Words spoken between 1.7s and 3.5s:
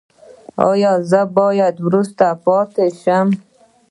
وروسته پاتې شم؟